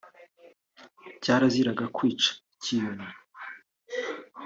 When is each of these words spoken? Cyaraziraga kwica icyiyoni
Cyaraziraga 1.23 1.85
kwica 1.95 2.29
icyiyoni 2.55 3.07